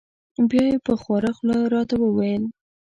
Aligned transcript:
بیا 0.49 0.63
یې 0.71 0.77
په 0.85 0.93
خواره 1.01 1.31
خوله 1.37 1.57
را 1.73 1.81
ته 1.89 1.95
و 1.97 2.03
ویل: 2.17 2.43